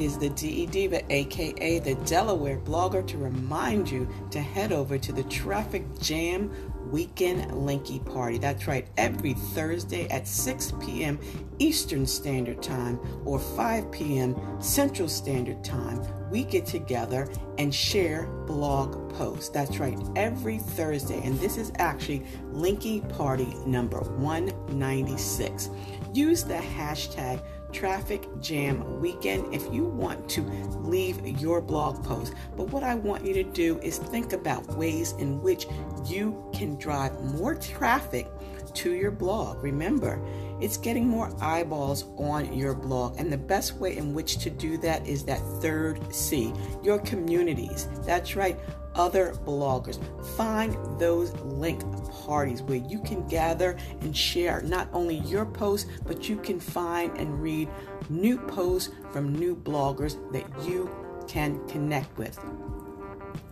[0.00, 4.96] It is the DE Diva, aka the Delaware blogger, to remind you to head over
[4.96, 6.50] to the Traffic Jam
[6.90, 8.38] Weekend Linky Party.
[8.38, 11.20] That's right, every Thursday at 6 p.m.
[11.58, 14.34] Eastern Standard Time or 5 p.m.
[14.58, 16.00] Central Standard Time.
[16.30, 19.50] We get together and share blog posts.
[19.50, 21.20] That's right, every Thursday.
[21.22, 22.20] And this is actually
[22.54, 25.68] Linky Party number 196.
[26.14, 27.42] Use the hashtag
[27.72, 30.42] traffic jam weekend if you want to
[30.80, 32.34] leave your blog post.
[32.56, 35.66] But what I want you to do is think about ways in which
[36.06, 38.26] you can drive more traffic
[38.74, 39.62] to your blog.
[39.62, 40.20] Remember,
[40.60, 44.76] it's getting more eyeballs on your blog, and the best way in which to do
[44.78, 47.88] that is that third C your communities.
[48.04, 48.58] That's right
[48.94, 49.98] other bloggers.
[50.36, 56.28] Find those link parties where you can gather and share not only your posts, but
[56.28, 57.68] you can find and read
[58.08, 60.90] new posts from new bloggers that you
[61.28, 62.38] can connect with.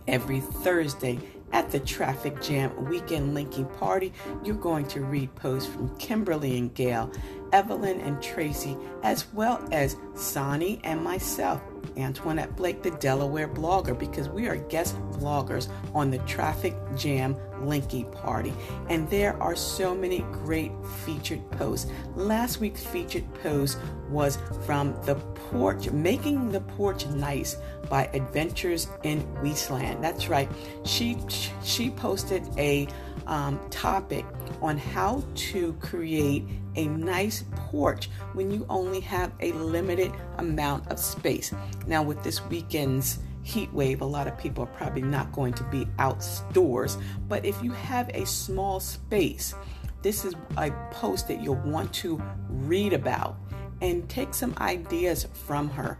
[0.07, 1.19] Every Thursday
[1.51, 6.73] at the Traffic Jam Weekend Linking Party, you're going to read posts from Kimberly and
[6.73, 7.11] Gail,
[7.53, 11.61] Evelyn and Tracy, as well as Sonny and myself.
[11.97, 18.09] Antoinette Blake, the Delaware blogger, because we are guest bloggers on the Traffic Jam Linky
[18.11, 18.53] Party.
[18.89, 20.71] And there are so many great
[21.05, 21.91] featured posts.
[22.15, 23.77] Last week's featured post
[24.09, 27.57] was from the porch, Making the Porch Nice
[27.89, 30.03] by Adventures in Wasteland.
[30.03, 30.49] That's right.
[30.85, 31.17] She
[31.63, 32.87] she posted a
[33.27, 34.25] um, topic
[34.61, 40.99] on how to create a nice porch when you only have a limited amount of
[40.99, 41.53] space.
[41.87, 45.63] Now, with this weekend's heat wave, a lot of people are probably not going to
[45.65, 49.55] be outdoors, but if you have a small space,
[50.01, 53.37] this is a post that you'll want to read about
[53.81, 55.97] and take some ideas from her.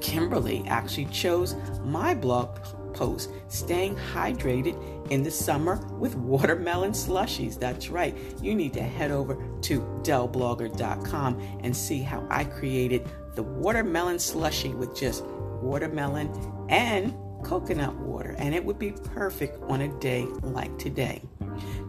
[0.00, 2.58] Kimberly actually chose my blog
[2.92, 7.58] post, Staying Hydrated in the Summer with Watermelon Slushies.
[7.58, 13.42] That's right, you need to head over to delblogger.com and see how I created the
[13.42, 16.30] watermelon slushy with just watermelon
[16.68, 17.14] and
[17.44, 21.22] coconut water, and it would be perfect on a day like today.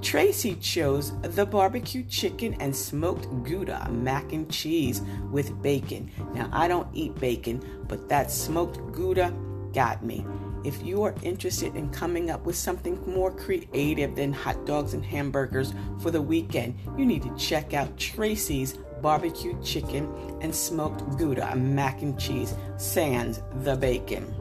[0.01, 5.01] Tracy chose the barbecue chicken and smoked Gouda mac and cheese
[5.31, 6.11] with bacon.
[6.33, 9.33] Now, I don't eat bacon, but that smoked Gouda
[9.73, 10.25] got me.
[10.63, 15.05] If you are interested in coming up with something more creative than hot dogs and
[15.05, 20.11] hamburgers for the weekend, you need to check out Tracy's barbecue chicken
[20.41, 24.33] and smoked Gouda mac and cheese, sans the bacon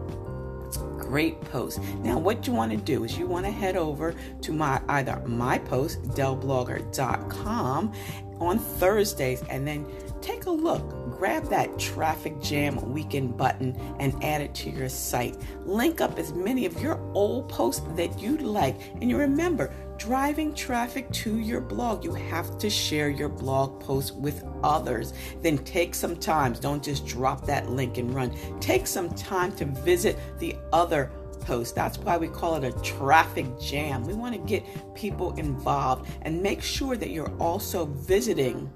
[0.97, 1.83] great post.
[2.03, 5.23] Now, what you want to do is you want to head over to my either
[5.27, 7.93] my post, delblogger.com
[8.41, 9.87] on Thursdays, and then
[10.23, 11.04] take a look.
[11.19, 15.37] Grab that traffic jam weekend button and add it to your site.
[15.65, 18.77] Link up as many of your old posts that you like.
[19.01, 24.17] And you remember, driving traffic to your blog, you have to share your blog post
[24.17, 25.15] with others.
[25.41, 26.55] Then take some time.
[26.55, 28.35] Don't just drop that link and run.
[28.61, 31.11] Take some time to visit the other
[31.41, 31.75] post.
[31.75, 34.05] That's why we call it a traffic jam.
[34.05, 34.65] We want to get
[34.95, 38.71] people involved and make sure that you're also visiting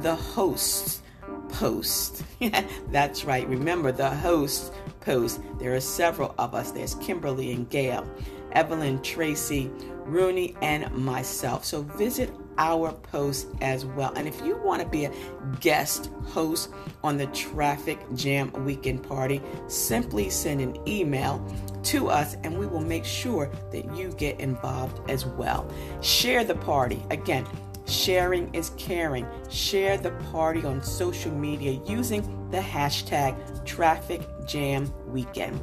[0.00, 1.02] the host's
[1.52, 2.24] post.
[2.90, 3.48] That's right.
[3.48, 5.40] Remember the host post.
[5.58, 6.72] There are several of us.
[6.72, 8.06] There's Kimberly and Gail,
[8.52, 9.70] Evelyn, Tracy,
[10.04, 11.64] Rooney, and myself.
[11.64, 14.12] So visit our post as well.
[14.14, 15.12] And if you want to be a
[15.60, 16.70] guest host
[17.02, 21.44] on the Traffic Jam Weekend Party, simply send an email
[21.84, 25.70] to us and we will make sure that you get involved as well.
[26.00, 27.02] Share the party.
[27.10, 27.46] Again,
[27.86, 29.26] sharing is caring.
[29.50, 35.60] Share the party on social media using the hashtag Traffic Jam Weekend.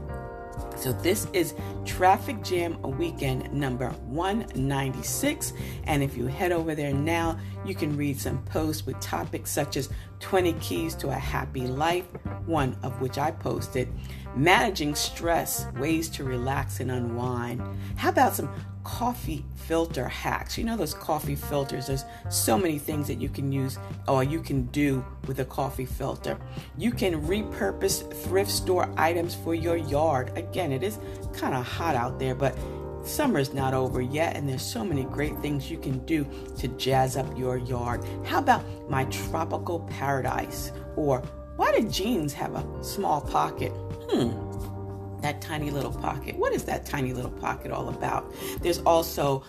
[0.75, 5.53] So this is Traffic Jam Weekend number 196.
[5.83, 9.75] And if you head over there now, you can read some posts with topics such
[9.75, 9.89] as
[10.21, 12.05] 20 Keys to a Happy Life,
[12.45, 13.89] one of which I posted,
[14.35, 17.61] managing stress, ways to relax and unwind.
[17.95, 18.49] How about some
[18.83, 20.57] coffee filter hacks?
[20.57, 23.77] You know, those coffee filters, there's so many things that you can use
[24.07, 26.37] or you can do with a coffee filter.
[26.77, 30.37] You can repurpose thrift store items for your yard.
[30.37, 30.99] Again, it is
[31.33, 32.57] kind of hot out there, but
[33.03, 36.27] Summer's not over yet, and there's so many great things you can do
[36.57, 38.03] to jazz up your yard.
[38.25, 40.71] How about my tropical paradise?
[40.95, 41.21] Or
[41.55, 43.71] why do jeans have a small pocket?
[44.09, 46.35] Hmm, that tiny little pocket.
[46.35, 48.33] What is that tiny little pocket all about?
[48.61, 49.43] There's also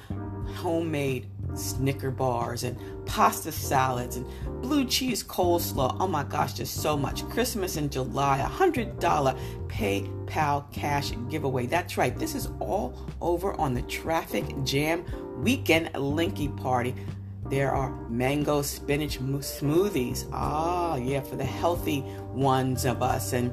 [0.54, 4.26] homemade Snicker bars and pasta salads and
[4.62, 5.96] blue cheese coleslaw.
[5.98, 7.28] Oh my gosh, just so much.
[7.28, 9.00] Christmas in July, a $100
[9.68, 11.66] PayPal cash giveaway.
[11.66, 15.04] That's right, this is all over on the Traffic Jam
[15.42, 16.94] Weekend Linky Party.
[17.46, 20.28] There are mango spinach smoothies.
[20.32, 22.02] Ah, yeah, for the healthy
[22.32, 23.32] ones of us.
[23.32, 23.52] And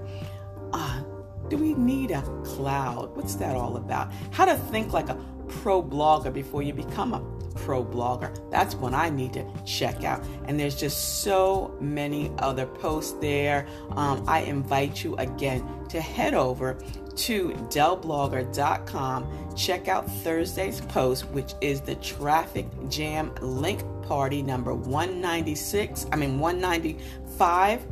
[0.74, 1.04] uh,
[1.50, 3.16] do we need a cloud?
[3.16, 4.12] What's that all about?
[4.32, 5.16] How to think like a
[5.48, 7.20] pro blogger before you become a
[7.56, 8.38] pro blogger.
[8.52, 10.24] That's one I need to check out.
[10.46, 13.68] And there's just so many other posts there.
[13.92, 16.78] Um, I invite you again to head over
[17.16, 19.54] to delblogger.com.
[19.56, 26.06] Check out Thursday's post, which is the Traffic Jam Link Party number 196.
[26.12, 27.88] I mean, 195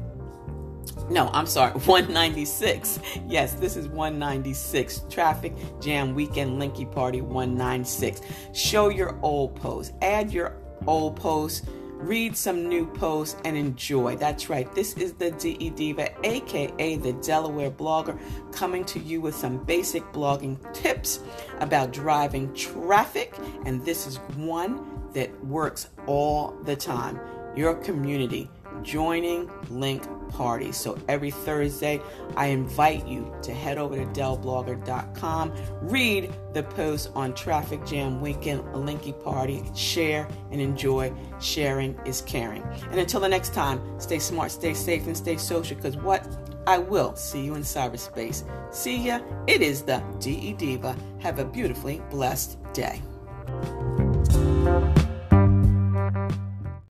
[1.10, 3.00] no, I'm sorry, 196.
[3.28, 5.06] Yes, this is 196.
[5.10, 8.22] Traffic Jam Weekend Linky Party 196.
[8.54, 10.58] Show your old posts, add your
[10.88, 14.16] old posts, read some new posts, and enjoy.
[14.16, 18.20] That's right, this is the DE Diva, aka the Delaware blogger,
[18.52, 21.20] coming to you with some basic blogging tips
[21.60, 23.36] about driving traffic.
[23.66, 27.20] And this is one that works all the time.
[27.56, 28.50] Your community
[28.84, 30.72] joining link party.
[30.72, 32.02] So every Thursday,
[32.36, 38.62] I invite you to head over to delblogger.com, read the post on Traffic Jam Weekend
[38.74, 41.14] Linky Party, share and enjoy.
[41.40, 42.64] Sharing is caring.
[42.92, 46.26] And until the next time, stay smart, stay safe, and stay social because what?
[46.68, 48.44] I will see you in cyberspace.
[48.74, 49.20] See ya.
[49.48, 50.96] It is the DE Diva.
[51.20, 53.02] Have a beautifully blessed day.